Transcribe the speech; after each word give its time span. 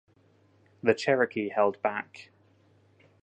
The 0.81 0.95
Cherokee 0.95 1.49
held 1.49 1.79
back. 1.83 2.31